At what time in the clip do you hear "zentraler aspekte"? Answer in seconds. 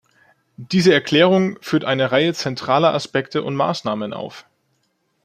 2.33-3.43